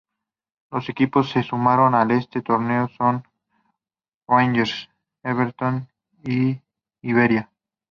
[0.71, 3.23] Los equipos que se sumaron a este torneo son
[4.27, 4.89] Rangers,
[5.21, 5.89] Everton
[6.25, 6.59] e
[7.03, 7.51] Iberia.